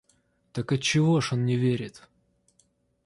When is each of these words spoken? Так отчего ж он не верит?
Так 0.51 0.71
отчего 0.71 1.21
ж 1.21 1.33
он 1.33 1.45
не 1.45 1.57
верит? 1.57 2.09